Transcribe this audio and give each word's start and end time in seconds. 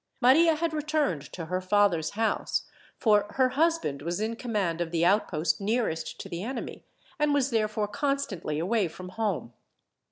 Maria 0.19 0.55
had 0.55 0.73
returned 0.73 1.21
to 1.31 1.45
her 1.45 1.61
father's 1.61 2.13
house, 2.17 2.63
for 2.97 3.27
her 3.35 3.49
husband 3.49 4.01
was 4.01 4.19
in 4.19 4.35
command 4.35 4.81
of 4.81 4.89
the 4.89 5.05
outpost 5.05 5.61
nearest 5.61 6.19
to 6.19 6.27
the 6.27 6.41
enemy, 6.41 6.83
and 7.19 7.35
was 7.35 7.51
therefore 7.51 7.87
constantly 7.87 8.57
away 8.57 8.87
from 8.87 9.09
home. 9.09 9.53